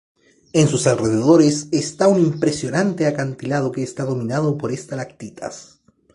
En 0.53 0.67
sus 0.67 0.87
alrededores 0.87 1.67
esta 1.71 2.07
un 2.07 2.17
impresionante 2.21 3.05
acantilado 3.05 3.71
que 3.71 3.83
está 3.83 4.03
dominado 4.03 4.57
por 4.57 4.71
estalactitas. 4.71 5.79